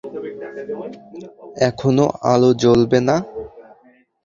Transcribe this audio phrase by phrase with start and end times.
[1.67, 3.15] এখনো আলো জ্বালবে না?